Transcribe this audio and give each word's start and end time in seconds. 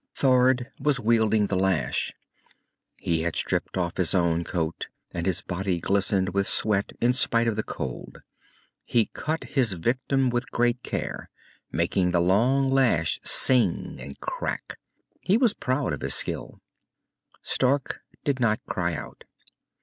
Thord 0.15 0.67
was 0.79 0.99
wielding 0.99 1.45
the 1.45 1.55
lash. 1.55 2.11
He 2.97 3.21
had 3.21 3.35
stripped 3.35 3.77
off 3.77 3.97
his 3.97 4.15
own 4.15 4.43
coat, 4.43 4.87
and 5.11 5.27
his 5.27 5.43
body 5.43 5.79
glistened 5.79 6.29
with 6.29 6.47
sweat 6.47 6.93
in 6.99 7.13
spite 7.13 7.47
of 7.47 7.55
the 7.55 7.61
cold. 7.61 8.23
He 8.83 9.11
cut 9.13 9.43
his 9.43 9.73
victim 9.73 10.31
with 10.31 10.49
great 10.49 10.81
care, 10.81 11.29
making 11.71 12.09
the 12.09 12.19
long 12.19 12.67
lash 12.67 13.19
sing 13.23 13.97
and 13.99 14.19
crack. 14.19 14.79
He 15.21 15.37
was 15.37 15.53
proud 15.53 15.93
of 15.93 16.01
his 16.01 16.15
skill. 16.15 16.59
Stark 17.43 18.01
did 18.23 18.39
not 18.39 18.59
cry 18.65 18.95
out. 18.95 19.23